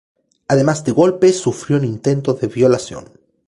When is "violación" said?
2.47-3.05